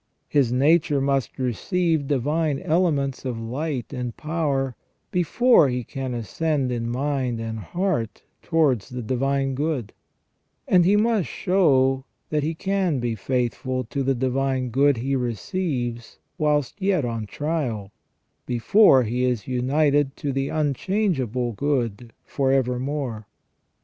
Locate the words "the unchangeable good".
20.31-22.11